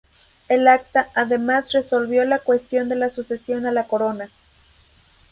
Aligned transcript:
El 0.49 0.67
Acta 0.67 1.09
además 1.13 1.73
resolvió 1.73 2.25
la 2.25 2.39
cuestión 2.39 2.89
de 2.89 2.95
la 2.95 3.11
sucesión 3.11 3.67
a 3.67 3.71
la 3.71 3.83
corona. 3.83 4.29